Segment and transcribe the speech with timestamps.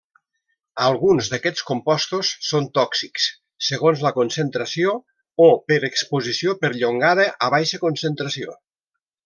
[0.85, 3.27] Alguns d'aquests compostos són tòxics
[3.67, 4.95] segons la concentració
[5.47, 8.59] o per exposició perllongada a baixa concentració.